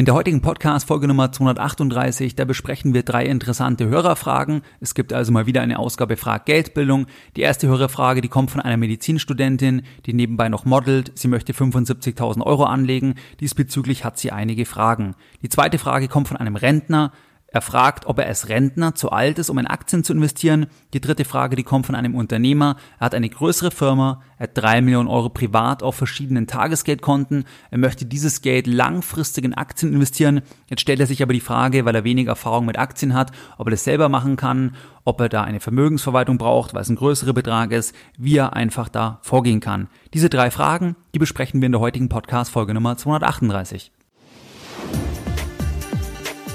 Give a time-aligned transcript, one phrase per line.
[0.00, 4.62] In der heutigen Podcast Folge Nummer 238, da besprechen wir drei interessante Hörerfragen.
[4.80, 7.04] Es gibt also mal wieder eine Ausgabe Frag Geldbildung.
[7.36, 11.12] Die erste Hörerfrage, die kommt von einer Medizinstudentin, die nebenbei noch modelt.
[11.16, 13.16] Sie möchte 75.000 Euro anlegen.
[13.40, 15.16] Diesbezüglich hat sie einige Fragen.
[15.42, 17.12] Die zweite Frage kommt von einem Rentner.
[17.52, 20.66] Er fragt, ob er als Rentner zu alt ist, um in Aktien zu investieren.
[20.94, 22.76] Die dritte Frage, die kommt von einem Unternehmer.
[23.00, 27.44] Er hat eine größere Firma, er hat drei Millionen Euro privat auf verschiedenen Tagesgeldkonten.
[27.72, 30.42] Er möchte dieses Geld langfristig in Aktien investieren.
[30.68, 33.66] Jetzt stellt er sich aber die Frage, weil er wenig Erfahrung mit Aktien hat, ob
[33.66, 37.32] er das selber machen kann, ob er da eine Vermögensverwaltung braucht, weil es ein größerer
[37.32, 39.88] Betrag ist, wie er einfach da vorgehen kann.
[40.14, 43.90] Diese drei Fragen, die besprechen wir in der heutigen Podcast Folge Nummer 238.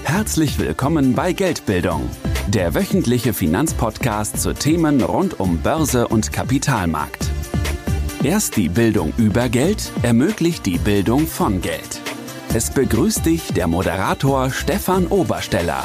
[0.05, 2.07] Herzlich willkommen bei Geldbildung,
[2.47, 7.25] der wöchentliche Finanzpodcast zu Themen rund um Börse und Kapitalmarkt.
[8.23, 12.01] Erst die Bildung über Geld ermöglicht die Bildung von Geld.
[12.53, 15.83] Es begrüßt dich der Moderator Stefan Obersteller.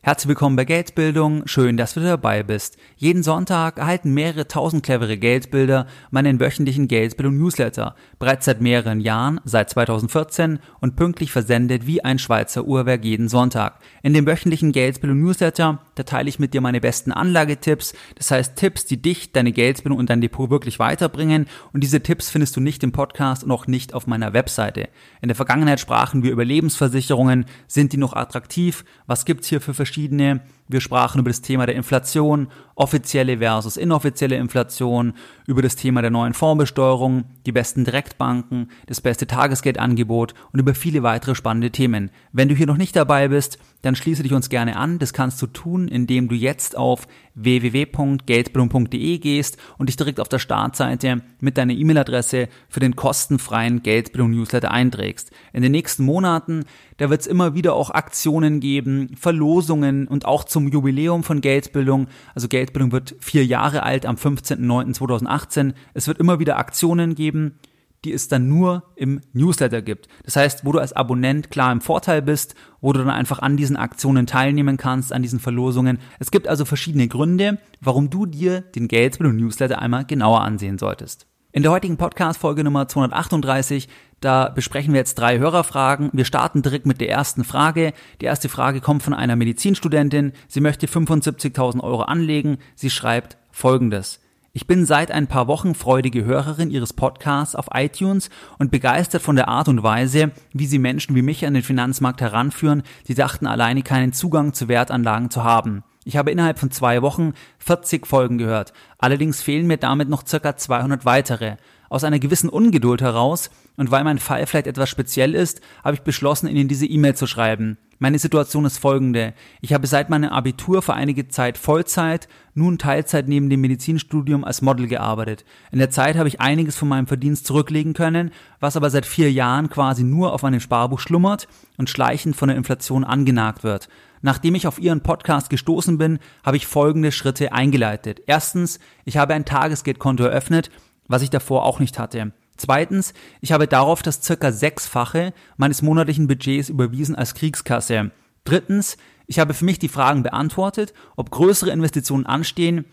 [0.00, 1.48] Herzlich willkommen bei Geldbildung.
[1.48, 2.78] Schön, dass du dabei bist.
[2.96, 7.96] Jeden Sonntag erhalten mehrere tausend clevere Geldbilder meinen wöchentlichen Geldbildung Newsletter.
[8.20, 13.80] Bereits seit mehreren Jahren, seit 2014 und pünktlich versendet wie ein Schweizer Uhrwerk jeden Sonntag.
[14.04, 17.92] In dem wöchentlichen Geldbildung Newsletter, da teile ich mit dir meine besten Anlagetipps.
[18.14, 21.46] Das heißt Tipps, die dich, deine Geldbildung und dein Depot wirklich weiterbringen.
[21.72, 24.90] Und diese Tipps findest du nicht im Podcast und auch nicht auf meiner Webseite.
[25.20, 27.46] In der Vergangenheit sprachen wir über Lebensversicherungen.
[27.66, 28.84] Sind die noch attraktiv?
[29.08, 30.40] Was gibt's hier für verschiedene.
[30.68, 35.14] Wir sprachen über das Thema der Inflation, offizielle versus inoffizielle Inflation,
[35.46, 41.02] über das Thema der neuen Fondsbesteuerung, die besten Direktbanken, das beste Tagesgeldangebot und über viele
[41.02, 42.10] weitere spannende Themen.
[42.32, 44.98] Wenn du hier noch nicht dabei bist, dann schließe dich uns gerne an.
[44.98, 50.40] Das kannst du tun, indem du jetzt auf www.geldbildung.de gehst und dich direkt auf der
[50.40, 55.30] Startseite mit deiner E-Mail-Adresse für den kostenfreien Geldbildung-Newsletter einträgst.
[55.52, 56.64] In den nächsten Monaten,
[56.96, 62.08] da wird es immer wieder auch Aktionen geben, Verlosungen und auch zum Jubiläum von Geldbildung.
[62.34, 65.72] Also Geldbildung wird vier Jahre alt am 15.09.2018.
[65.94, 67.58] Es wird immer wieder Aktionen geben
[68.04, 70.06] die es dann nur im Newsletter gibt.
[70.24, 73.56] Das heißt, wo du als Abonnent klar im Vorteil bist, wo du dann einfach an
[73.56, 75.98] diesen Aktionen teilnehmen kannst, an diesen Verlosungen.
[76.20, 81.26] Es gibt also verschiedene Gründe, warum du dir den Geldbildung Newsletter einmal genauer ansehen solltest.
[81.58, 83.88] In der heutigen Podcast-Folge Nummer 238,
[84.20, 86.08] da besprechen wir jetzt drei Hörerfragen.
[86.12, 87.94] Wir starten direkt mit der ersten Frage.
[88.20, 90.34] Die erste Frage kommt von einer Medizinstudentin.
[90.46, 92.58] Sie möchte 75.000 Euro anlegen.
[92.76, 94.20] Sie schreibt folgendes.
[94.52, 98.30] Ich bin seit ein paar Wochen freudige Hörerin Ihres Podcasts auf iTunes
[98.60, 102.20] und begeistert von der Art und Weise, wie Sie Menschen wie mich an den Finanzmarkt
[102.20, 105.82] heranführen, die dachten alleine keinen Zugang zu Wertanlagen zu haben.
[106.08, 108.72] Ich habe innerhalb von zwei Wochen 40 Folgen gehört.
[108.96, 111.56] Allerdings fehlen mir damit noch circa 200 weitere.
[111.90, 116.00] Aus einer gewissen Ungeduld heraus und weil mein Fall vielleicht etwas speziell ist, habe ich
[116.00, 117.76] beschlossen, Ihnen diese E-Mail zu schreiben.
[117.98, 119.34] Meine Situation ist folgende.
[119.60, 124.62] Ich habe seit meinem Abitur für einige Zeit Vollzeit, nun Teilzeit neben dem Medizinstudium als
[124.62, 125.44] Model gearbeitet.
[125.72, 128.30] In der Zeit habe ich einiges von meinem Verdienst zurücklegen können,
[128.60, 132.56] was aber seit vier Jahren quasi nur auf meinem Sparbuch schlummert und schleichend von der
[132.56, 133.90] Inflation angenagt wird.
[134.22, 138.20] Nachdem ich auf Ihren Podcast gestoßen bin, habe ich folgende Schritte eingeleitet.
[138.26, 140.70] Erstens, ich habe ein Tagesgeldkonto eröffnet,
[141.06, 142.32] was ich davor auch nicht hatte.
[142.56, 148.10] Zweitens, ich habe darauf das circa sechsfache meines monatlichen Budgets überwiesen als Kriegskasse.
[148.44, 148.96] Drittens,
[149.26, 152.84] ich habe für mich die Fragen beantwortet, ob größere Investitionen anstehen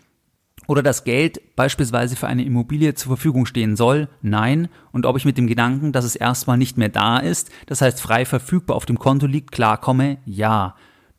[0.68, 5.24] oder das Geld beispielsweise für eine Immobilie zur Verfügung stehen soll, nein, und ob ich
[5.24, 8.86] mit dem Gedanken, dass es erstmal nicht mehr da ist, das heißt frei verfügbar auf
[8.86, 10.76] dem Konto liegt, klarkomme, ja.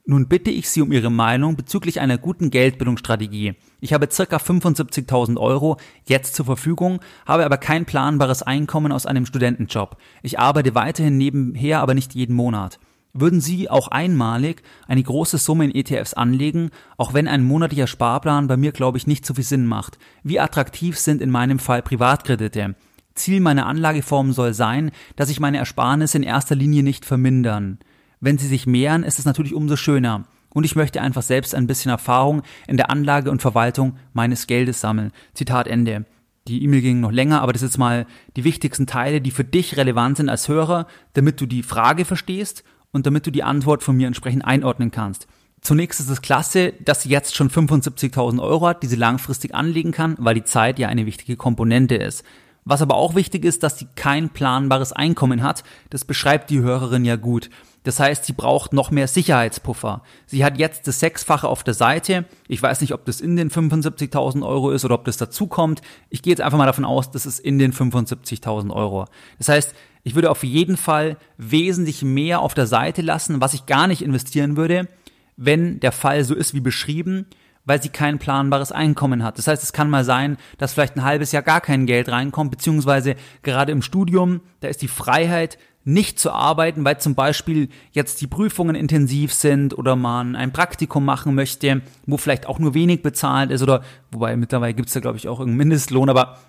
[0.10, 3.56] Nun bitte ich Sie um Ihre Meinung bezüglich einer guten Geldbildungsstrategie.
[3.82, 5.76] Ich habe circa 75.000 Euro
[6.06, 9.98] jetzt zur Verfügung, habe aber kein planbares Einkommen aus einem Studentenjob.
[10.24, 12.80] Ich arbeite weiterhin nebenher, aber nicht jeden Monat.
[13.12, 18.48] Würden Sie auch einmalig eine große Summe in ETFs anlegen, auch wenn ein monatlicher Sparplan
[18.48, 20.00] bei mir, glaube ich, nicht so viel Sinn macht?
[20.24, 22.76] Wie attraktiv sind in meinem Fall Privatkredite?
[23.14, 27.80] Ziel meiner Anlageform soll sein, dass sich meine Ersparnisse in erster Linie nicht vermindern.
[28.20, 30.26] Wenn sie sich mehren, ist es natürlich umso schöner.
[30.50, 34.82] Und ich möchte einfach selbst ein bisschen Erfahrung in der Anlage und Verwaltung meines Geldes
[34.82, 35.12] sammeln.
[35.34, 36.06] Zitat Ende.
[36.48, 38.06] Die E-Mail ging noch länger, aber das ist jetzt mal
[38.36, 42.64] die wichtigsten Teile, die für dich relevant sind als Hörer, damit du die Frage verstehst
[42.92, 45.28] und damit du die Antwort von mir entsprechend einordnen kannst.
[45.62, 49.92] Zunächst ist es klasse, dass sie jetzt schon 75.000 Euro hat, die sie langfristig anlegen
[49.92, 52.24] kann, weil die Zeit ja eine wichtige Komponente ist.
[52.64, 55.64] Was aber auch wichtig ist, dass sie kein planbares Einkommen hat.
[55.90, 57.50] Das beschreibt die Hörerin ja gut.
[57.88, 60.02] Das heißt, sie braucht noch mehr Sicherheitspuffer.
[60.26, 62.26] Sie hat jetzt das Sechsfache auf der Seite.
[62.50, 65.82] Ich weiß nicht, ob das in den 75.000 Euro ist oder ob das dazu kommt.
[66.10, 69.06] Ich gehe jetzt einfach mal davon aus, das ist in den 75.000 Euro.
[69.38, 69.74] Das heißt,
[70.04, 74.02] ich würde auf jeden Fall wesentlich mehr auf der Seite lassen, was ich gar nicht
[74.02, 74.90] investieren würde,
[75.38, 77.26] wenn der Fall so ist wie beschrieben,
[77.64, 79.38] weil sie kein planbares Einkommen hat.
[79.38, 82.52] Das heißt, es kann mal sein, dass vielleicht ein halbes Jahr gar kein Geld reinkommt,
[82.52, 85.58] beziehungsweise gerade im Studium, da ist die Freiheit,
[85.88, 91.06] nicht zu arbeiten, weil zum Beispiel jetzt die Prüfungen intensiv sind oder man ein Praktikum
[91.06, 95.18] machen möchte, wo vielleicht auch nur wenig bezahlt ist oder, wobei mittlerweile gibt's da glaube
[95.18, 96.40] ich auch irgendeinen Mindestlohn, aber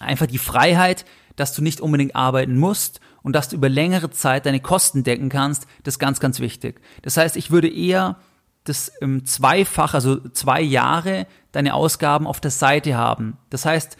[0.00, 1.04] einfach die Freiheit,
[1.36, 5.28] dass du nicht unbedingt arbeiten musst und dass du über längere Zeit deine Kosten decken
[5.28, 6.80] kannst, das ist ganz, ganz wichtig.
[7.02, 8.16] Das heißt, ich würde eher
[8.64, 13.36] das ähm, zweifach, also zwei Jahre deine Ausgaben auf der Seite haben.
[13.50, 13.98] Das heißt,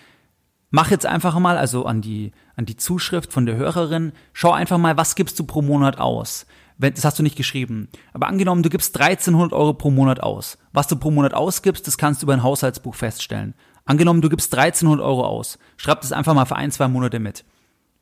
[0.76, 4.76] mach jetzt einfach mal, also an die, an die Zuschrift von der Hörerin, schau einfach
[4.76, 6.44] mal, was gibst du pro Monat aus?
[6.76, 7.88] Das hast du nicht geschrieben.
[8.12, 10.58] Aber angenommen, du gibst 1300 Euro pro Monat aus.
[10.74, 13.54] Was du pro Monat ausgibst, das kannst du über ein Haushaltsbuch feststellen.
[13.86, 15.58] Angenommen, du gibst 1300 Euro aus.
[15.78, 17.46] Schreib das einfach mal für ein, zwei Monate mit.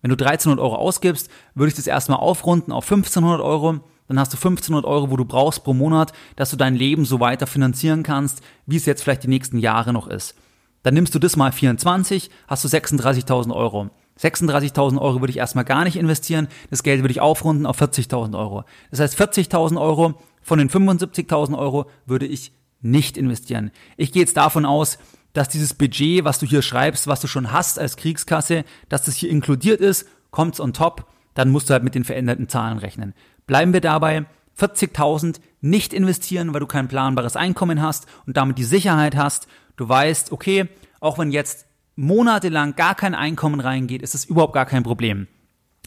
[0.03, 4.35] Wenn du 1300 Euro ausgibst, würde ich das erstmal aufrunden auf 1500 Euro dann hast
[4.35, 8.03] du 1500 Euro, wo du brauchst pro Monat, dass du dein Leben so weiter finanzieren
[8.03, 10.35] kannst, wie es jetzt vielleicht die nächsten Jahre noch ist.
[10.85, 13.91] Dann nimmst du das mal 24, hast du 36.000 Euro.
[14.21, 18.39] 36.000 Euro würde ich erstmal gar nicht investieren, das Geld würde ich aufrunden auf 40.000
[18.39, 18.65] Euro.
[18.93, 23.73] Das heißt, 40.000 Euro von den 75.000 Euro würde ich nicht investieren.
[23.97, 24.99] Ich gehe jetzt davon aus,
[25.33, 29.17] dass dieses Budget, was du hier schreibst, was du schon hast als Kriegskasse, dass das
[29.17, 33.15] hier inkludiert ist, kommt's on top, dann musst du halt mit den veränderten Zahlen rechnen.
[33.47, 34.27] Bleiben wir dabei,
[34.59, 39.49] 40.000 nicht investieren, weil du kein planbares Einkommen hast und damit die Sicherheit hast.
[39.77, 40.69] Du weißt, okay,
[41.01, 41.67] auch wenn jetzt
[41.97, 45.29] monatelang gar kein Einkommen reingeht, ist es überhaupt gar kein Problem.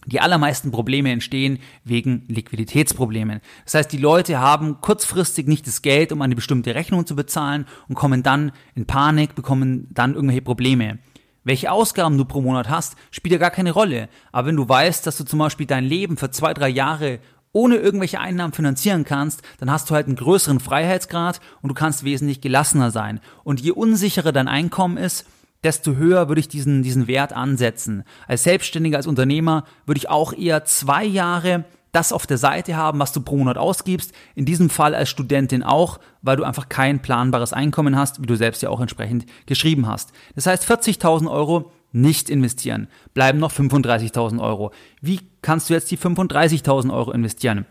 [0.06, 3.42] Die allermeisten Probleme entstehen wegen Liquiditätsproblemen.
[3.66, 7.66] Das heißt, die Leute haben kurzfristig nicht das Geld, um eine bestimmte Rechnung zu bezahlen
[7.89, 11.00] und kommen dann in Panik, bekommen dann irgendwelche Probleme.
[11.44, 14.07] Welche Ausgaben du pro Monat hast, spielt ja gar keine Rolle.
[14.31, 17.19] Aber wenn du weißt, dass du zum Beispiel dein Leben für zwei, drei Jahre
[17.57, 22.04] ohne irgendwelche Einnahmen finanzieren kannst, dann hast du halt einen größeren Freiheitsgrad und du kannst
[22.04, 23.19] wesentlich gelassener sein.
[23.44, 25.25] Und je unsicherer dein Einkommen ist,
[25.63, 28.04] desto höher würde ich diesen, diesen Wert ansetzen.
[28.27, 33.00] Als Selbstständiger, als Unternehmer würde ich auch eher zwei Jahre das auf der Seite haben,
[33.00, 34.13] was du pro Monat ausgibst.
[34.36, 38.36] In diesem Fall als Studentin auch, weil du einfach kein planbares Einkommen hast, wie du
[38.36, 40.12] selbst ja auch entsprechend geschrieben hast.
[40.36, 42.88] Das heißt, 40.000 Euro nicht investieren.
[43.13, 44.72] Bleiben noch 35.000 Euro.
[45.01, 47.66] Wie kannst du jetzt die 35.000 Euro investieren?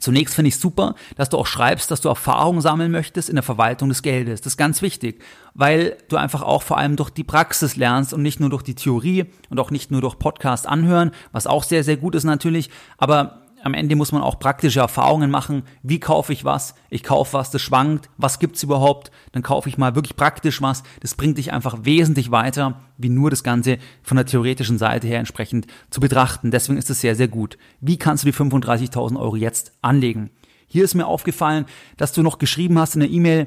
[0.00, 3.42] Zunächst finde ich super, dass du auch schreibst, dass du Erfahrung sammeln möchtest in der
[3.42, 4.40] Verwaltung des Geldes.
[4.40, 5.22] Das ist ganz wichtig,
[5.54, 8.74] weil du einfach auch vor allem durch die Praxis lernst und nicht nur durch die
[8.74, 12.70] Theorie und auch nicht nur durch Podcast anhören, was auch sehr, sehr gut ist natürlich.
[12.96, 15.62] Aber am Ende muss man auch praktische Erfahrungen machen.
[15.82, 16.74] Wie kaufe ich was?
[16.90, 18.10] Ich kaufe was, das schwankt.
[18.16, 19.12] Was gibt's überhaupt?
[19.30, 20.82] Dann kaufe ich mal wirklich praktisch was.
[21.00, 25.20] Das bringt dich einfach wesentlich weiter, wie nur das Ganze von der theoretischen Seite her
[25.20, 26.50] entsprechend zu betrachten.
[26.50, 27.56] Deswegen ist es sehr, sehr gut.
[27.80, 30.30] Wie kannst du die 35.000 Euro jetzt anlegen?
[30.66, 31.66] Hier ist mir aufgefallen,
[31.96, 33.46] dass du noch geschrieben hast in der E-Mail,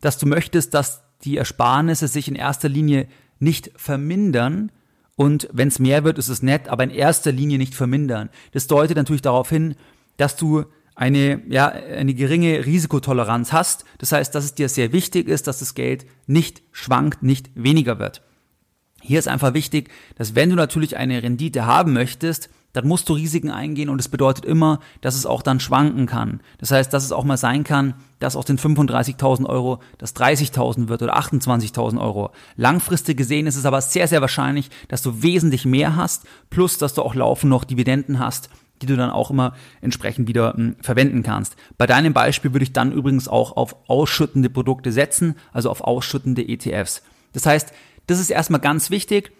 [0.00, 3.08] dass du möchtest, dass die Ersparnisse sich in erster Linie
[3.40, 4.70] nicht vermindern,
[5.16, 8.28] und wenn es mehr wird, ist es nett, aber in erster Linie nicht vermindern.
[8.52, 9.74] Das deutet natürlich darauf hin,
[10.18, 10.64] dass du
[10.94, 13.84] eine, ja, eine geringe Risikotoleranz hast.
[13.98, 17.98] Das heißt, dass es dir sehr wichtig ist, dass das Geld nicht schwankt, nicht weniger
[17.98, 18.22] wird.
[19.02, 23.14] Hier ist einfach wichtig, dass wenn du natürlich eine Rendite haben möchtest, dann musst du
[23.14, 26.40] Risiken eingehen und es bedeutet immer, dass es auch dann schwanken kann.
[26.58, 30.88] Das heißt, dass es auch mal sein kann, dass aus den 35.000 Euro das 30.000
[30.88, 32.32] wird oder 28.000 Euro.
[32.56, 36.92] Langfristig gesehen ist es aber sehr, sehr wahrscheinlich, dass du wesentlich mehr hast, plus dass
[36.92, 38.50] du auch laufend noch Dividenden hast,
[38.82, 41.56] die du dann auch immer entsprechend wieder mh, hm, verwenden kannst.
[41.78, 46.46] Bei deinem Beispiel würde ich dann übrigens auch auf ausschüttende Produkte setzen, also auf ausschüttende
[46.46, 47.00] ETFs.
[47.32, 47.72] Das heißt,
[48.06, 49.32] das ist erstmal ganz wichtig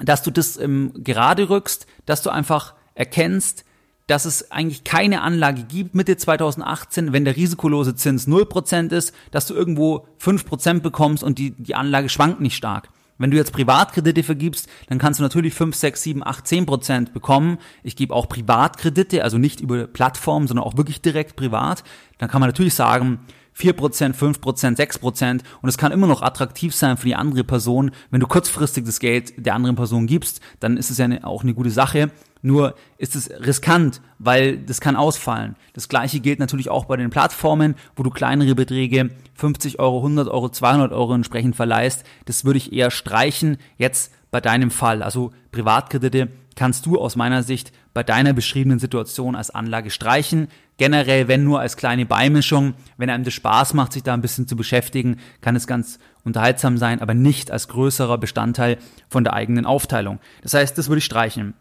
[0.00, 3.64] dass du das ähm, gerade rückst, dass du einfach erkennst,
[4.06, 9.46] dass es eigentlich keine Anlage gibt Mitte 2018, wenn der risikolose Zins 0% ist, dass
[9.46, 12.88] du irgendwo 5% bekommst und die, die Anlage schwankt nicht stark.
[13.18, 17.14] Wenn du jetzt Privatkredite vergibst, dann kannst du natürlich 5, 6, 7, 8, 10 Prozent
[17.14, 17.58] bekommen.
[17.84, 21.84] Ich gebe auch Privatkredite, also nicht über Plattformen, sondern auch wirklich direkt privat.
[22.18, 23.20] Dann kann man natürlich sagen,
[23.58, 27.90] 4%, 5%, 6% und es kann immer noch attraktiv sein für die andere Person.
[28.10, 31.54] Wenn du kurzfristig das Geld der anderen Person gibst, dann ist es ja auch eine
[31.54, 32.10] gute Sache.
[32.42, 35.54] Nur ist es riskant, weil das kann ausfallen.
[35.74, 40.28] Das gleiche gilt natürlich auch bei den Plattformen, wo du kleinere Beträge 50 Euro, 100
[40.28, 42.04] Euro, 200 Euro entsprechend verleihst.
[42.24, 45.04] Das würde ich eher streichen jetzt bei deinem Fall.
[45.04, 50.48] Also Privatkredite kannst du aus meiner Sicht bei deiner beschriebenen Situation als Anlage streichen.
[50.82, 54.48] Generell, wenn nur als kleine Beimischung, wenn einem das Spaß macht, sich da ein bisschen
[54.48, 59.64] zu beschäftigen, kann es ganz unterhaltsam sein, aber nicht als größerer Bestandteil von der eigenen
[59.64, 60.18] Aufteilung.
[60.42, 61.54] Das heißt, das würde ich streichen.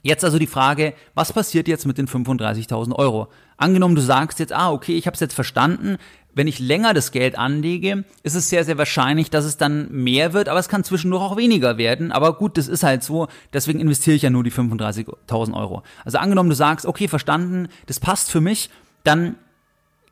[0.00, 3.28] Jetzt also die Frage, was passiert jetzt mit den 35.000 Euro?
[3.58, 5.98] Angenommen, du sagst jetzt, ah, okay, ich habe es jetzt verstanden.
[6.36, 10.34] Wenn ich länger das Geld anlege, ist es sehr, sehr wahrscheinlich, dass es dann mehr
[10.34, 12.12] wird, aber es kann zwischendurch auch weniger werden.
[12.12, 15.82] Aber gut, das ist halt so, deswegen investiere ich ja nur die 35.000 Euro.
[16.04, 18.68] Also angenommen, du sagst, okay, verstanden, das passt für mich,
[19.02, 19.36] dann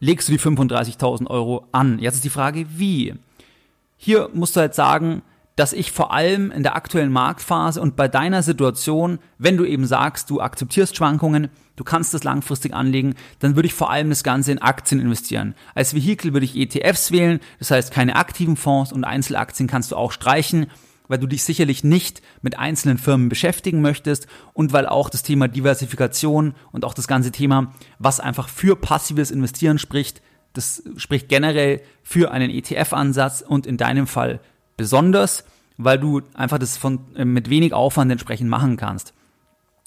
[0.00, 1.98] legst du die 35.000 Euro an.
[1.98, 3.12] Jetzt ist die Frage, wie?
[3.98, 5.20] Hier musst du halt sagen,
[5.56, 9.86] dass ich vor allem in der aktuellen Marktphase und bei deiner Situation, wenn du eben
[9.86, 14.24] sagst, du akzeptierst Schwankungen, du kannst das langfristig anlegen, dann würde ich vor allem das
[14.24, 15.54] Ganze in Aktien investieren.
[15.74, 19.96] Als Vehikel würde ich ETFs wählen, das heißt keine aktiven Fonds und Einzelaktien kannst du
[19.96, 20.66] auch streichen,
[21.06, 25.48] weil du dich sicherlich nicht mit einzelnen Firmen beschäftigen möchtest und weil auch das Thema
[25.48, 30.22] Diversifikation und auch das ganze Thema, was einfach für passives Investieren spricht,
[30.54, 34.40] das spricht generell für einen ETF-Ansatz und in deinem Fall
[34.76, 35.44] besonders,
[35.76, 39.14] weil du einfach das von, äh, mit wenig Aufwand entsprechend machen kannst.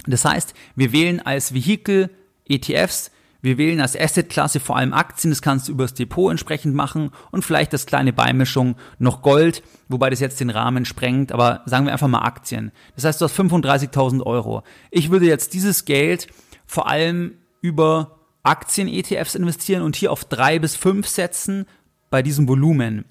[0.06, 2.10] Das heißt, wir wählen als Vehikel
[2.48, 7.12] ETFs, wir wählen als Assetklasse vor allem Aktien, das kannst du übers Depot entsprechend machen
[7.32, 11.86] und vielleicht das kleine Beimischung noch Gold, wobei das jetzt den Rahmen sprengt, aber sagen
[11.86, 12.72] wir einfach mal Aktien.
[12.96, 14.64] Das heißt, du hast 35.000 Euro.
[14.92, 16.28] Ich würde jetzt dieses Geld
[16.66, 21.66] vor allem über Aktien-ETFs investieren und hier auf drei bis fünf setzen
[22.10, 23.06] bei diesem Volumen.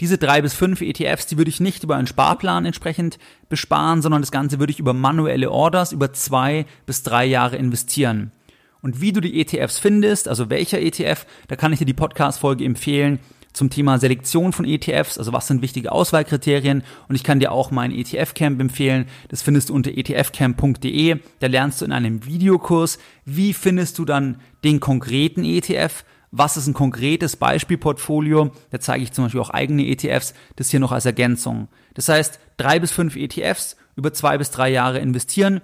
[0.00, 3.18] Diese drei bis fünf ETFs, die würde ich nicht über einen Sparplan entsprechend
[3.50, 8.32] besparen, sondern das Ganze würde ich über manuelle Orders über zwei bis drei Jahre investieren.
[8.80, 12.64] Und wie du die ETFs findest, also welcher ETF, da kann ich dir die Podcast-Folge
[12.64, 13.18] empfehlen
[13.52, 17.70] zum Thema Selektion von ETFs, also was sind wichtige Auswahlkriterien und ich kann dir auch
[17.70, 19.06] mein ETF-Camp empfehlen.
[19.28, 21.18] Das findest du unter etfcamp.de.
[21.40, 26.66] Da lernst du in einem Videokurs, wie findest du dann den konkreten ETF, was ist
[26.66, 28.52] ein konkretes Beispielportfolio.
[28.70, 31.68] Da zeige ich zum Beispiel auch eigene ETFs, das hier noch als Ergänzung.
[31.94, 35.60] Das heißt, drei bis fünf ETFs über zwei bis drei Jahre investieren.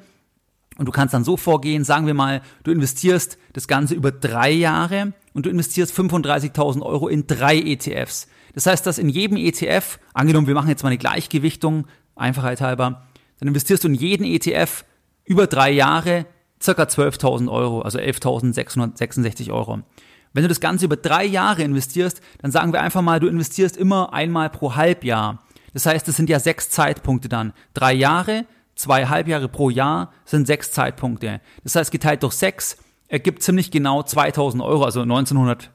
[0.78, 4.50] Und du kannst dann so vorgehen, sagen wir mal, du investierst das Ganze über drei
[4.50, 8.28] Jahre und du investierst 35.000 Euro in drei ETFs.
[8.54, 13.06] Das heißt, dass in jedem ETF, angenommen, wir machen jetzt mal eine Gleichgewichtung, Einfachheit halber,
[13.38, 14.84] dann investierst du in jeden ETF
[15.24, 16.26] über drei Jahre
[16.62, 19.80] circa 12.000 Euro, also 11.666 Euro.
[20.36, 23.74] Wenn du das Ganze über drei Jahre investierst, dann sagen wir einfach mal, du investierst
[23.74, 25.42] immer einmal pro Halbjahr.
[25.72, 27.54] Das heißt, es sind ja sechs Zeitpunkte dann.
[27.72, 31.40] Drei Jahre, zwei Halbjahre pro Jahr sind sechs Zeitpunkte.
[31.64, 32.76] Das heißt, geteilt durch sechs
[33.08, 35.70] ergibt ziemlich genau 2000 Euro, also 1900,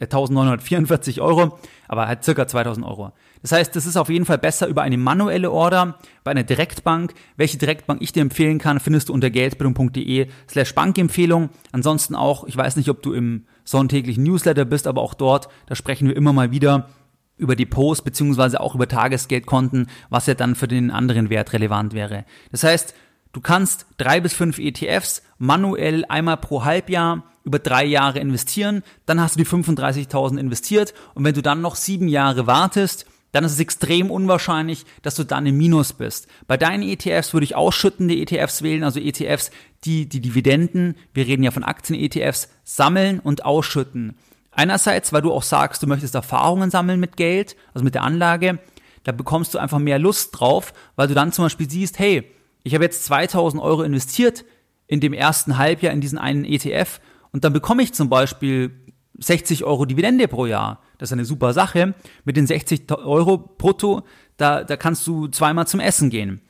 [0.00, 1.58] 1944 äh, Euro,
[1.88, 3.12] aber halt circa 2000 Euro.
[3.42, 7.14] Das heißt, das ist auf jeden Fall besser über eine manuelle Order bei einer Direktbank.
[7.36, 11.50] Welche Direktbank ich dir empfehlen kann, findest du unter geldbildung.de slash Bankempfehlung.
[11.72, 15.74] Ansonsten auch, ich weiß nicht, ob du im sonntäglichen Newsletter bist, aber auch dort, da
[15.74, 16.88] sprechen wir immer mal wieder
[17.36, 22.24] über Depots beziehungsweise auch über Tagesgeldkonten, was ja dann für den anderen Wert relevant wäre.
[22.52, 22.94] Das heißt,
[23.34, 29.20] du kannst drei bis fünf ETFs manuell einmal pro Halbjahr über drei Jahre investieren, dann
[29.20, 33.52] hast du die 35.000 investiert und wenn du dann noch sieben Jahre wartest, dann ist
[33.52, 36.28] es extrem unwahrscheinlich, dass du dann im Minus bist.
[36.46, 39.50] Bei deinen ETFs würde ich ausschüttende ETFs wählen, also ETFs,
[39.84, 44.14] die die Dividenden, wir reden ja von Aktien-ETFs, sammeln und ausschütten.
[44.52, 48.60] Einerseits, weil du auch sagst, du möchtest Erfahrungen sammeln mit Geld, also mit der Anlage,
[49.02, 52.30] da bekommst du einfach mehr Lust drauf, weil du dann zum Beispiel siehst, hey,
[52.64, 54.44] ich habe jetzt 2000 Euro investiert
[54.86, 58.72] in dem ersten Halbjahr in diesen einen ETF und dann bekomme ich zum Beispiel
[59.18, 60.80] 60 Euro Dividende pro Jahr.
[60.98, 61.94] Das ist eine super Sache.
[62.24, 64.02] Mit den 60 Euro brutto,
[64.36, 66.40] da, da kannst du zweimal zum Essen gehen.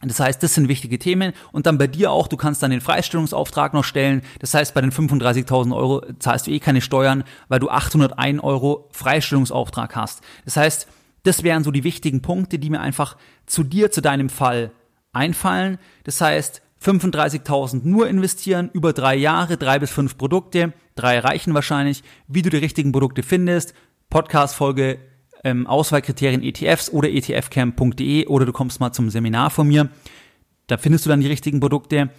[0.00, 1.32] Das heißt, das sind wichtige Themen.
[1.52, 4.22] Und dann bei dir auch, du kannst dann den Freistellungsauftrag noch stellen.
[4.40, 8.88] Das heißt, bei den 35.000 Euro zahlst du eh keine Steuern, weil du 801 Euro
[8.90, 10.22] Freistellungsauftrag hast.
[10.44, 10.88] Das heißt,
[11.22, 13.16] das wären so die wichtigen Punkte, die mir einfach
[13.46, 14.72] zu dir, zu deinem Fall
[15.12, 15.78] einfallen.
[16.04, 22.02] Das heißt, 35.000 nur investieren, über drei Jahre, drei bis fünf Produkte, drei reichen wahrscheinlich,
[22.26, 23.74] wie du die richtigen Produkte findest,
[24.10, 24.98] Podcast-Folge,
[25.44, 29.90] ähm, Auswahlkriterien ETFs oder etfcamp.de oder du kommst mal zum Seminar von mir,
[30.66, 32.10] da findest du dann die richtigen Produkte.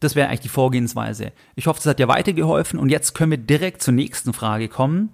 [0.00, 1.32] Das wäre eigentlich die Vorgehensweise.
[1.56, 5.12] Ich hoffe, das hat dir weitergeholfen und jetzt können wir direkt zur nächsten Frage kommen.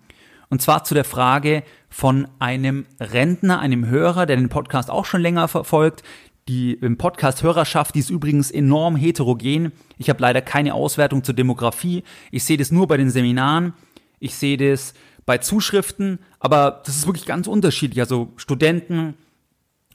[0.50, 5.22] Und zwar zu der Frage von einem Rentner, einem Hörer, der den Podcast auch schon
[5.22, 6.02] länger verfolgt,
[6.48, 9.72] die im Podcast Hörerschaft, die ist übrigens enorm heterogen.
[9.98, 12.02] Ich habe leider keine Auswertung zur Demografie.
[12.30, 13.72] Ich sehe das nur bei den Seminaren.
[14.20, 14.94] Ich sehe das
[15.26, 18.00] bei Zuschriften, aber das ist wirklich ganz unterschiedlich.
[18.00, 19.14] Also Studenten,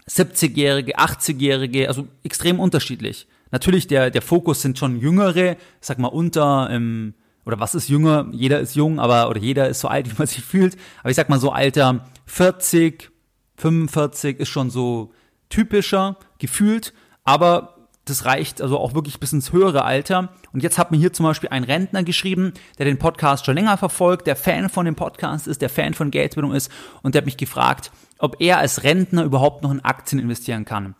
[0.10, 3.28] 70-Jährige, 80-Jährige, also extrem unterschiedlich.
[3.52, 7.14] Natürlich, der, der Fokus sind schon Jüngere, sag mal unter, ähm,
[7.46, 8.28] oder was ist jünger?
[8.32, 10.78] Jeder ist jung, aber, oder jeder ist so alt, wie man sich fühlt.
[11.02, 13.10] Aber ich sag mal so Alter 40,
[13.58, 15.12] 45 ist schon so
[15.50, 17.76] typischer gefühlt, aber
[18.06, 20.30] das reicht also auch wirklich bis ins höhere Alter.
[20.52, 23.78] Und jetzt hat mir hier zum Beispiel ein Rentner geschrieben, der den Podcast schon länger
[23.78, 26.72] verfolgt, der Fan von dem Podcast ist, der Fan von Geldbildung ist
[27.04, 30.96] und der hat mich gefragt, ob er als Rentner überhaupt noch in Aktien investieren kann.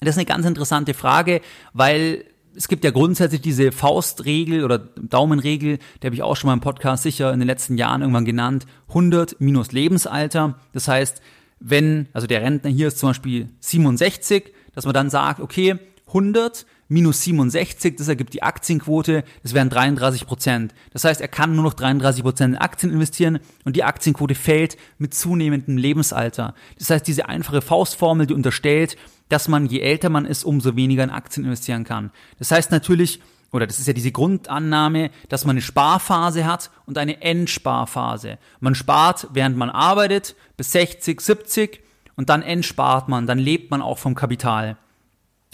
[0.00, 1.40] Das ist eine ganz interessante Frage,
[1.72, 6.54] weil es gibt ja grundsätzlich diese Faustregel oder Daumenregel, die habe ich auch schon mal
[6.54, 10.58] im Podcast sicher in den letzten Jahren irgendwann genannt, 100 minus Lebensalter.
[10.72, 11.20] Das heißt,
[11.58, 16.66] wenn, also der Rentner hier ist zum Beispiel 67, dass man dann sagt, okay, 100
[16.88, 20.74] minus 67, das ergibt die Aktienquote, das wären 33 Prozent.
[20.92, 24.76] Das heißt, er kann nur noch 33 Prozent in Aktien investieren und die Aktienquote fällt
[24.98, 26.54] mit zunehmendem Lebensalter.
[26.78, 28.96] Das heißt, diese einfache Faustformel, die unterstellt,
[29.28, 32.12] dass man je älter man ist, umso weniger in Aktien investieren kann.
[32.38, 33.20] Das heißt natürlich,
[33.52, 38.38] oder das ist ja diese Grundannahme, dass man eine Sparphase hat und eine Endsparphase.
[38.60, 41.80] Man spart, während man arbeitet, bis 60, 70
[42.16, 44.76] und dann entspart man, dann lebt man auch vom Kapital.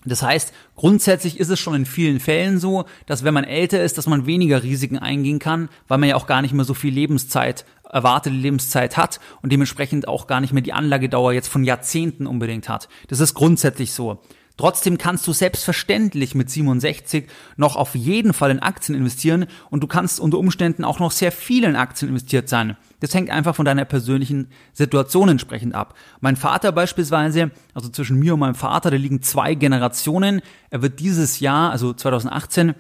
[0.05, 3.99] Das heißt, grundsätzlich ist es schon in vielen Fällen so, dass wenn man älter ist,
[3.99, 6.93] dass man weniger Risiken eingehen kann, weil man ja auch gar nicht mehr so viel
[6.93, 12.27] Lebenszeit, erwartete Lebenszeit hat und dementsprechend auch gar nicht mehr die Anlagedauer jetzt von Jahrzehnten
[12.27, 12.89] unbedingt hat.
[13.09, 14.21] Das ist grundsätzlich so.
[14.57, 19.87] Trotzdem kannst du selbstverständlich mit 67 noch auf jeden Fall in Aktien investieren und du
[19.87, 22.77] kannst unter Umständen auch noch sehr viel in Aktien investiert sein.
[23.01, 25.95] Das hängt einfach von deiner persönlichen Situation entsprechend ab.
[26.21, 30.43] Mein Vater beispielsweise, also zwischen mir und meinem Vater, da liegen zwei Generationen.
[30.71, 32.75] Er wird dieses Jahr, also 2018,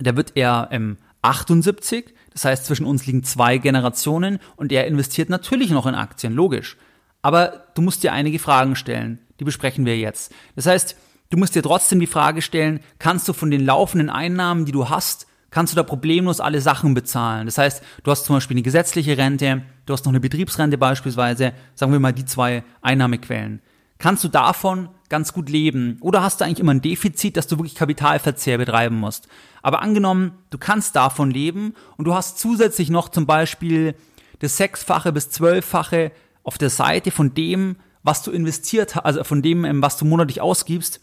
[0.00, 2.14] da wird er ähm, 78.
[2.32, 6.76] Das heißt, zwischen uns liegen zwei Generationen und er investiert natürlich noch in Aktien, logisch.
[7.22, 10.32] Aber du musst dir einige Fragen stellen die besprechen wir jetzt.
[10.54, 10.96] Das heißt,
[11.30, 14.88] du musst dir trotzdem die Frage stellen, kannst du von den laufenden Einnahmen, die du
[14.88, 17.46] hast, kannst du da problemlos alle Sachen bezahlen.
[17.46, 21.52] Das heißt, du hast zum Beispiel eine gesetzliche Rente, du hast noch eine Betriebsrente beispielsweise,
[21.74, 23.60] sagen wir mal die zwei Einnahmequellen.
[23.98, 25.98] Kannst du davon ganz gut leben?
[26.00, 29.28] Oder hast du eigentlich immer ein Defizit, dass du wirklich Kapitalverzehr betreiben musst?
[29.62, 33.94] Aber angenommen, du kannst davon leben und du hast zusätzlich noch zum Beispiel
[34.38, 36.12] das sechsfache bis zwölffache
[36.42, 40.04] auf der Seite von dem, was du investiert hast, also von dem, ähm, was du
[40.04, 41.00] monatlich ausgibst.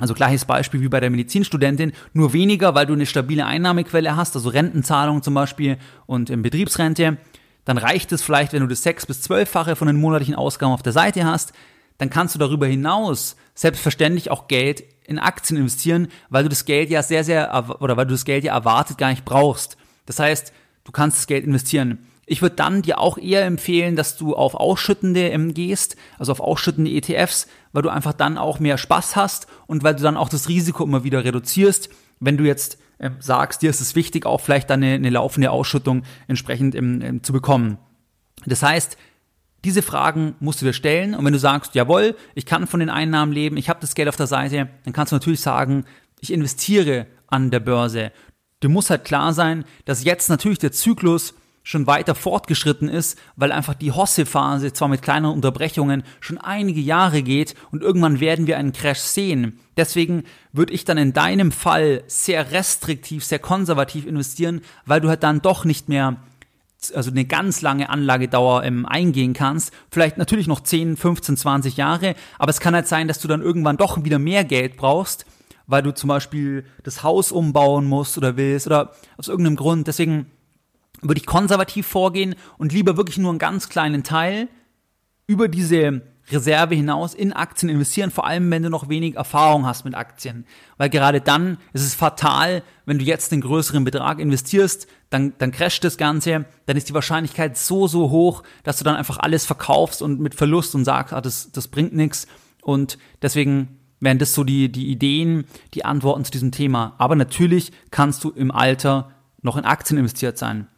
[0.00, 4.34] Also gleiches Beispiel wie bei der Medizinstudentin, nur weniger, weil du eine stabile Einnahmequelle hast,
[4.34, 7.16] also Rentenzahlung zum Beispiel und ähm, Betriebsrente.
[7.64, 10.82] Dann reicht es vielleicht, wenn du das sechs- bis zwölffache von den monatlichen Ausgaben auf
[10.82, 11.52] der Seite hast.
[11.98, 16.90] Dann kannst du darüber hinaus selbstverständlich auch Geld in Aktien investieren, weil du das Geld
[16.90, 19.76] ja sehr, sehr, oder weil du das Geld ja erwartet gar nicht brauchst.
[20.06, 22.06] Das heißt, du kannst das Geld investieren.
[22.26, 26.40] Ich würde dann dir auch eher empfehlen, dass du auf ausschüttende ähm, gehst, also auf
[26.40, 30.28] ausschüttende ETFs, weil du einfach dann auch mehr Spaß hast und weil du dann auch
[30.28, 31.90] das Risiko immer wieder reduzierst.
[32.20, 35.50] Wenn du jetzt äh, sagst, dir ist es wichtig, auch vielleicht dann eine, eine laufende
[35.50, 37.78] Ausschüttung entsprechend ähm, ähm, zu bekommen.
[38.46, 38.96] Das heißt,
[39.64, 42.90] diese Fragen musst du dir stellen und wenn du sagst, jawohl, ich kann von den
[42.90, 45.84] Einnahmen leben, ich habe das Geld auf der Seite, dann kannst du natürlich sagen,
[46.20, 48.12] ich investiere an der Börse.
[48.60, 51.34] Du musst halt klar sein, dass jetzt natürlich der Zyklus
[51.64, 57.22] schon weiter fortgeschritten ist, weil einfach die Hosse-Phase zwar mit kleineren Unterbrechungen schon einige Jahre
[57.22, 59.58] geht und irgendwann werden wir einen Crash sehen.
[59.76, 65.22] Deswegen würde ich dann in deinem Fall sehr restriktiv, sehr konservativ investieren, weil du halt
[65.22, 66.18] dann doch nicht mehr
[66.94, 69.72] also eine ganz lange Anlagedauer ähm, eingehen kannst.
[69.90, 73.40] Vielleicht natürlich noch 10, 15, 20 Jahre, aber es kann halt sein, dass du dann
[73.40, 75.24] irgendwann doch wieder mehr Geld brauchst,
[75.66, 79.86] weil du zum Beispiel das Haus umbauen musst oder willst oder aus irgendeinem Grund.
[79.86, 80.26] Deswegen
[81.04, 84.48] würde ich konservativ vorgehen und lieber wirklich nur einen ganz kleinen Teil
[85.26, 89.84] über diese Reserve hinaus in Aktien investieren, vor allem wenn du noch wenig Erfahrung hast
[89.84, 90.46] mit Aktien.
[90.78, 95.52] Weil gerade dann ist es fatal, wenn du jetzt einen größeren Betrag investierst, dann, dann
[95.52, 99.44] crasht das Ganze, dann ist die Wahrscheinlichkeit so, so hoch, dass du dann einfach alles
[99.44, 102.26] verkaufst und mit Verlust und sagst, ah, das, das bringt nichts.
[102.62, 106.94] Und deswegen wären das so die, die Ideen, die Antworten zu diesem Thema.
[106.96, 109.10] Aber natürlich kannst du im Alter
[109.42, 110.68] noch in Aktien investiert sein.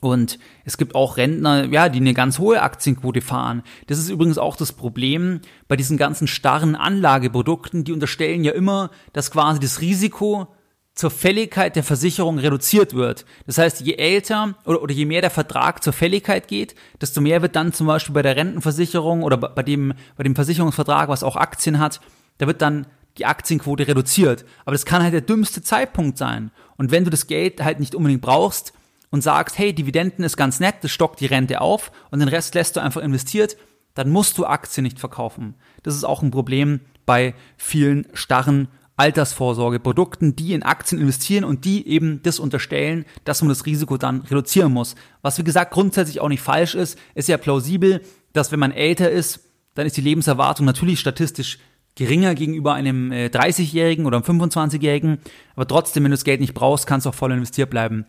[0.00, 3.62] Und es gibt auch Rentner, ja, die eine ganz hohe Aktienquote fahren.
[3.86, 7.84] Das ist übrigens auch das Problem bei diesen ganzen starren Anlageprodukten.
[7.84, 10.48] Die unterstellen ja immer, dass quasi das Risiko
[10.94, 13.24] zur Fälligkeit der Versicherung reduziert wird.
[13.46, 17.42] Das heißt, je älter oder, oder je mehr der Vertrag zur Fälligkeit geht, desto mehr
[17.42, 21.36] wird dann zum Beispiel bei der Rentenversicherung oder bei dem, bei dem Versicherungsvertrag, was auch
[21.36, 22.00] Aktien hat,
[22.38, 22.86] da wird dann
[23.18, 24.44] die Aktienquote reduziert.
[24.64, 26.50] Aber das kann halt der dümmste Zeitpunkt sein.
[26.76, 28.72] Und wenn du das Geld halt nicht unbedingt brauchst,
[29.10, 32.54] und sagst, hey, Dividenden ist ganz nett, das stockt die Rente auf und den Rest
[32.54, 33.56] lässt du einfach investiert,
[33.94, 35.54] dann musst du Aktien nicht verkaufen.
[35.82, 41.88] Das ist auch ein Problem bei vielen starren Altersvorsorgeprodukten, die in Aktien investieren und die
[41.88, 44.94] eben das unterstellen, dass man das Risiko dann reduzieren muss.
[45.22, 48.02] Was wie gesagt grundsätzlich auch nicht falsch ist, ist ja plausibel,
[48.34, 49.40] dass wenn man älter ist,
[49.74, 51.58] dann ist die Lebenserwartung natürlich statistisch
[51.94, 55.18] geringer gegenüber einem äh, 30-Jährigen oder einem 25-Jährigen,
[55.56, 58.06] aber trotzdem, wenn du das Geld nicht brauchst, kannst du auch voll investiert bleiben.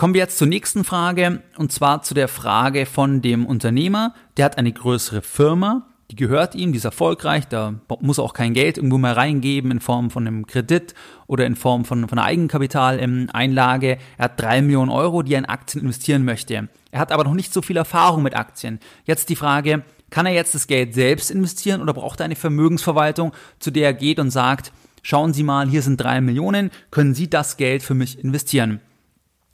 [0.00, 4.46] Kommen wir jetzt zur nächsten Frage und zwar zu der Frage von dem Unternehmer, der
[4.46, 8.54] hat eine größere Firma, die gehört ihm, die ist erfolgreich, da muss er auch kein
[8.54, 10.94] Geld irgendwo mehr reingeben in Form von einem Kredit
[11.26, 13.98] oder in Form von, von einer Eigenkapitaleinlage.
[14.16, 16.70] Er hat drei Millionen Euro, die er in Aktien investieren möchte.
[16.90, 18.80] Er hat aber noch nicht so viel Erfahrung mit Aktien.
[19.04, 23.34] Jetzt die Frage, kann er jetzt das Geld selbst investieren oder braucht er eine Vermögensverwaltung,
[23.58, 27.28] zu der er geht und sagt, schauen Sie mal, hier sind drei Millionen, können Sie
[27.28, 28.80] das Geld für mich investieren?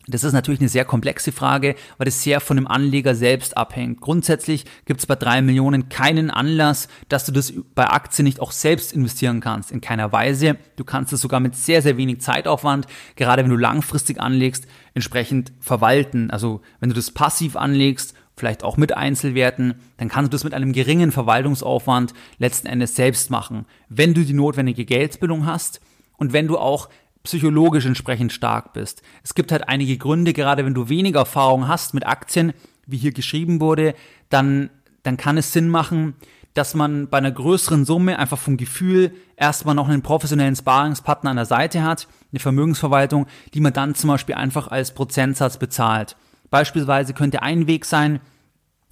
[0.08, 4.00] Das ist natürlich eine sehr komplexe Frage, weil das sehr von dem Anleger selbst abhängt.
[4.00, 8.52] Grundsätzlich gibt es bei drei Millionen keinen Anlass, dass du das bei Aktien nicht auch
[8.52, 9.72] selbst investieren kannst.
[9.72, 10.56] In keiner Weise.
[10.76, 15.52] Du kannst es sogar mit sehr, sehr wenig Zeitaufwand, gerade wenn du langfristig anlegst, entsprechend
[15.58, 16.30] verwalten.
[16.30, 20.54] Also wenn du das passiv anlegst, vielleicht auch mit Einzelwerten, dann kannst du das mit
[20.54, 23.66] einem geringen Verwaltungsaufwand letzten Endes selbst machen.
[23.88, 25.80] Wenn du die notwendige Geldbildung hast
[26.16, 26.88] und wenn du auch
[27.26, 29.02] psychologisch entsprechend stark bist.
[29.24, 32.52] Es gibt halt einige Gründe, gerade wenn du weniger Erfahrung hast mit Aktien,
[32.86, 33.94] wie hier geschrieben wurde,
[34.28, 34.70] dann,
[35.02, 36.14] dann kann es Sinn machen,
[36.54, 41.36] dass man bei einer größeren Summe einfach vom Gefühl erstmal noch einen professionellen Sparingspartner an
[41.36, 46.16] der Seite hat, eine Vermögensverwaltung, die man dann zum Beispiel einfach als Prozentsatz bezahlt.
[46.48, 48.20] Beispielsweise könnte ein Weg sein,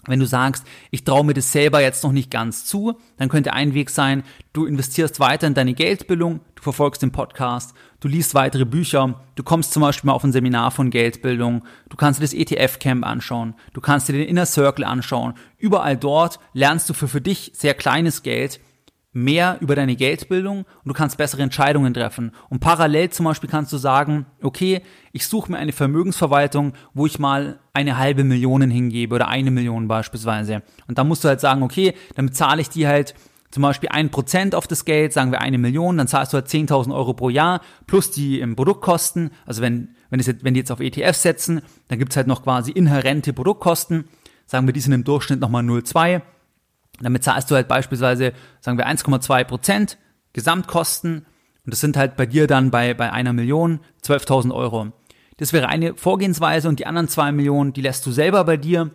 [0.07, 3.53] wenn du sagst, ich traue mir das selber jetzt noch nicht ganz zu, dann könnte
[3.53, 8.35] ein Weg sein, du investierst weiter in deine Geldbildung, du verfolgst den Podcast, du liest
[8.35, 12.25] weitere Bücher, du kommst zum Beispiel mal auf ein Seminar von Geldbildung, du kannst dir
[12.25, 15.35] das ETF-Camp anschauen, du kannst dir den Inner Circle anschauen.
[15.59, 18.61] Überall dort lernst du für für dich sehr kleines Geld
[19.15, 22.33] mehr über deine Geldbildung und du kannst bessere Entscheidungen treffen.
[22.51, 27.19] Und parallel zum Beispiel kannst du sagen, okay, ich suche mir eine Vermögensverwaltung, wo ich
[27.19, 30.63] mal eine halbe Million hingebe oder eine Million beispielsweise.
[30.89, 33.15] Und dann musst du halt sagen, okay, dann bezahle ich die halt
[33.53, 36.49] zum Beispiel ein Prozent auf das Geld, sagen wir eine Million, dann zahlst du halt
[36.49, 39.31] 10.000 Euro pro Jahr plus die im Produktkosten.
[39.47, 42.43] Also wenn, wenn, das jetzt, wenn die jetzt auf ETFs setzen, dann gibt's halt noch
[42.43, 44.09] quasi inhärente Produktkosten.
[44.47, 46.23] Sagen wir, die sind im Durchschnitt nochmal 0,2
[47.01, 49.99] damit zahlst du halt beispielsweise, sagen wir 1,2 Prozent
[50.33, 51.27] Gesamtkosten
[51.65, 54.93] und das sind halt bei dir dann bei, bei einer Million 12.000 Euro.
[55.39, 58.91] Das wäre eine Vorgehensweise und die anderen zwei Millionen, die lässt du selber bei dir,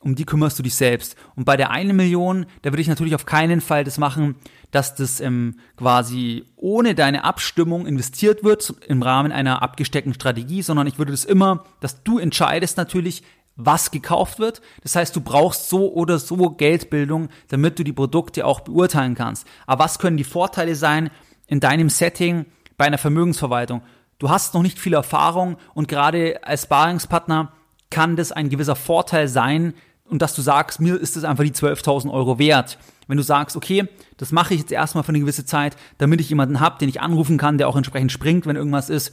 [0.00, 1.16] um die kümmerst du dich selbst.
[1.36, 4.36] Und bei der eine Million, da würde ich natürlich auf keinen Fall das machen,
[4.70, 10.86] dass das ähm, quasi ohne deine Abstimmung investiert wird im Rahmen einer abgesteckten Strategie, sondern
[10.86, 13.22] ich würde das immer, dass du entscheidest natürlich,
[13.64, 14.60] was gekauft wird.
[14.82, 19.46] Das heißt, du brauchst so oder so Geldbildung, damit du die Produkte auch beurteilen kannst.
[19.66, 21.10] Aber was können die Vorteile sein
[21.46, 22.46] in deinem Setting
[22.76, 23.82] bei einer Vermögensverwaltung?
[24.18, 27.52] Du hast noch nicht viel Erfahrung und gerade als Sparingspartner
[27.90, 29.74] kann das ein gewisser Vorteil sein
[30.08, 32.78] und dass du sagst, mir ist das einfach die 12.000 Euro wert.
[33.08, 36.28] Wenn du sagst, okay, das mache ich jetzt erstmal für eine gewisse Zeit, damit ich
[36.28, 39.12] jemanden habe, den ich anrufen kann, der auch entsprechend springt, wenn irgendwas ist,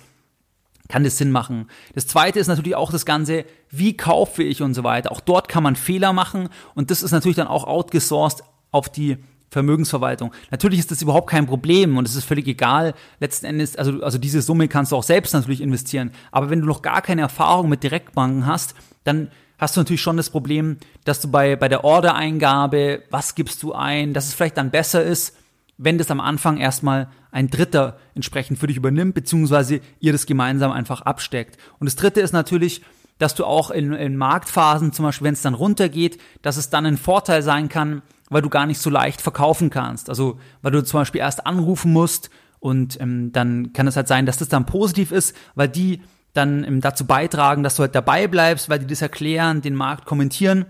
[0.90, 1.68] kann das Sinn machen.
[1.94, 5.12] Das zweite ist natürlich auch das Ganze, wie kaufe ich und so weiter.
[5.12, 9.18] Auch dort kann man Fehler machen und das ist natürlich dann auch outgesourced auf die
[9.52, 10.34] Vermögensverwaltung.
[10.52, 12.94] Natürlich ist das überhaupt kein Problem und es ist völlig egal.
[13.20, 16.12] Letzten Endes, also, also diese Summe kannst du auch selbst natürlich investieren.
[16.32, 20.18] Aber wenn du noch gar keine Erfahrung mit Direktbanken hast, dann hast du natürlich schon
[20.18, 24.58] das Problem, dass du bei, bei der Ordereingabe, was gibst du ein, dass es vielleicht
[24.58, 25.36] dann besser ist,
[25.80, 30.72] wenn das am Anfang erstmal ein Dritter entsprechend für dich übernimmt, beziehungsweise ihr das gemeinsam
[30.72, 31.58] einfach absteckt.
[31.80, 32.82] Und das Dritte ist natürlich,
[33.18, 36.86] dass du auch in, in Marktphasen, zum Beispiel wenn es dann runtergeht, dass es dann
[36.86, 40.10] ein Vorteil sein kann, weil du gar nicht so leicht verkaufen kannst.
[40.10, 44.26] Also weil du zum Beispiel erst anrufen musst und ähm, dann kann es halt sein,
[44.26, 46.02] dass das dann positiv ist, weil die
[46.34, 50.06] dann ähm, dazu beitragen, dass du halt dabei bleibst, weil die das erklären, den Markt
[50.06, 50.66] kommentieren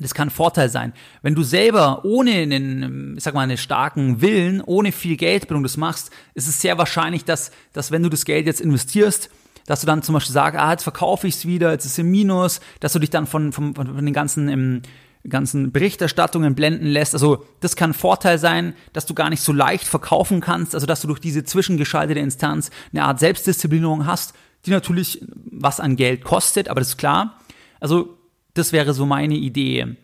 [0.00, 0.92] das kann Vorteil sein.
[1.22, 5.76] Wenn du selber ohne einen, ich sag mal, einen starken Willen, ohne viel Geldbildung das
[5.76, 9.30] machst, ist es sehr wahrscheinlich, dass, dass wenn du das Geld jetzt investierst,
[9.66, 11.98] dass du dann zum Beispiel sagst, ah, jetzt verkaufe ich es wieder, jetzt ist es
[11.98, 14.82] im Minus, dass du dich dann von, von, von den ganzen, im,
[15.28, 17.14] ganzen Berichterstattungen blenden lässt.
[17.14, 21.00] Also das kann Vorteil sein, dass du gar nicht so leicht verkaufen kannst, also dass
[21.00, 24.34] du durch diese zwischengeschaltete Instanz eine Art Selbstdisziplinierung hast,
[24.64, 27.38] die natürlich was an Geld kostet, aber das ist klar.
[27.80, 28.17] Also
[28.58, 29.96] das wäre so meine Idee.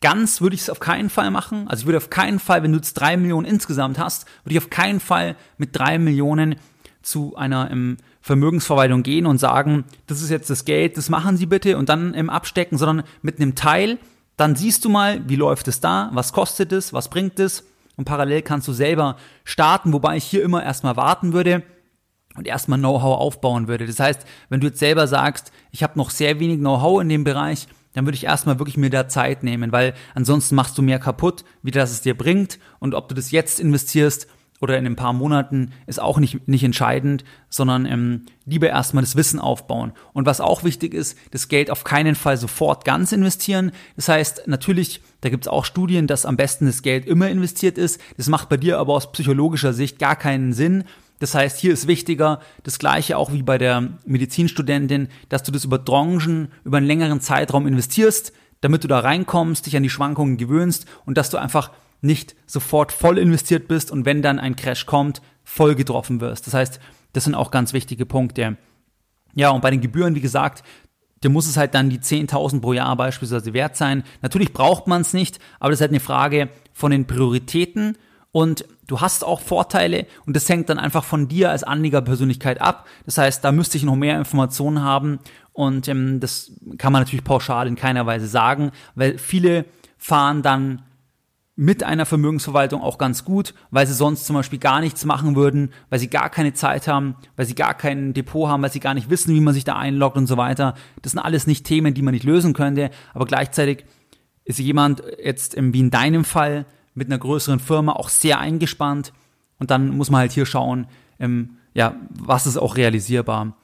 [0.00, 1.68] Ganz würde ich es auf keinen Fall machen.
[1.68, 4.58] Also ich würde auf keinen Fall, wenn du jetzt drei Millionen insgesamt hast, würde ich
[4.58, 6.56] auf keinen Fall mit drei Millionen
[7.02, 11.46] zu einer ähm, Vermögensverwaltung gehen und sagen, das ist jetzt das Geld, das machen Sie
[11.46, 13.98] bitte und dann ähm, abstecken, sondern mit einem Teil,
[14.36, 17.64] dann siehst du mal, wie läuft es da, was kostet es, was bringt es
[17.96, 21.62] und parallel kannst du selber starten, wobei ich hier immer erstmal warten würde
[22.36, 23.86] und erstmal Know-how aufbauen würde.
[23.86, 27.24] Das heißt, wenn du jetzt selber sagst, ich habe noch sehr wenig Know-how in dem
[27.24, 30.98] Bereich, dann würde ich erstmal wirklich mir da Zeit nehmen, weil ansonsten machst du mehr
[30.98, 32.58] kaputt, wie das es dir bringt.
[32.78, 34.28] Und ob du das jetzt investierst
[34.60, 39.16] oder in ein paar Monaten ist auch nicht, nicht entscheidend, sondern ähm, lieber erstmal das
[39.16, 39.92] Wissen aufbauen.
[40.12, 43.72] Und was auch wichtig ist, das Geld auf keinen Fall sofort ganz investieren.
[43.96, 47.78] Das heißt, natürlich, da gibt es auch Studien, dass am besten das Geld immer investiert
[47.78, 48.00] ist.
[48.18, 50.84] Das macht bei dir aber aus psychologischer Sicht gar keinen Sinn.
[51.20, 55.64] Das heißt, hier ist wichtiger, das gleiche auch wie bei der Medizinstudentin, dass du das
[55.64, 60.38] über Branchen, über einen längeren Zeitraum investierst, damit du da reinkommst, dich an die Schwankungen
[60.38, 64.86] gewöhnst und dass du einfach nicht sofort voll investiert bist und wenn dann ein Crash
[64.86, 66.46] kommt, voll getroffen wirst.
[66.46, 66.80] Das heißt,
[67.12, 68.56] das sind auch ganz wichtige Punkte.
[69.34, 70.64] Ja, und bei den Gebühren, wie gesagt,
[71.22, 74.04] dir muss es halt dann die 10.000 pro Jahr beispielsweise wert sein.
[74.22, 77.98] Natürlich braucht man es nicht, aber das ist halt eine Frage von den Prioritäten
[78.32, 82.86] und du hast auch Vorteile und das hängt dann einfach von dir als Anlegerpersönlichkeit ab.
[83.06, 85.18] Das heißt, da müsste ich noch mehr Informationen haben
[85.52, 89.64] und ähm, das kann man natürlich pauschal in keiner Weise sagen, weil viele
[89.98, 90.82] fahren dann
[91.56, 95.74] mit einer Vermögensverwaltung auch ganz gut, weil sie sonst zum Beispiel gar nichts machen würden,
[95.90, 98.94] weil sie gar keine Zeit haben, weil sie gar kein Depot haben, weil sie gar
[98.94, 100.74] nicht wissen, wie man sich da einloggt und so weiter.
[101.02, 103.84] Das sind alles nicht Themen, die man nicht lösen könnte, aber gleichzeitig
[104.44, 106.64] ist jemand jetzt wie in deinem Fall
[107.00, 109.12] mit einer größeren Firma auch sehr eingespannt
[109.58, 110.86] und dann muss man halt hier schauen,
[111.18, 113.56] ähm, ja, was ist auch realisierbar.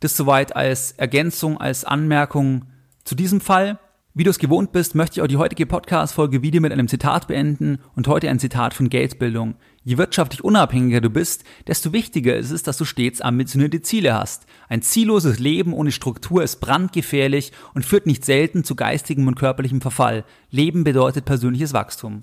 [0.00, 2.66] Das soweit als Ergänzung, als Anmerkung
[3.04, 3.78] zu diesem Fall.
[4.16, 7.26] Wie du es gewohnt bist, möchte ich auch die heutige Podcast-Folge wieder mit einem Zitat
[7.26, 9.56] beenden und heute ein Zitat von Geldbildung.
[9.82, 14.46] Je wirtschaftlich unabhängiger du bist, desto wichtiger ist es, dass du stets ambitionierte Ziele hast.
[14.68, 19.80] Ein zielloses Leben ohne Struktur ist brandgefährlich und führt nicht selten zu geistigem und körperlichem
[19.80, 20.24] Verfall.
[20.48, 22.22] Leben bedeutet persönliches Wachstum.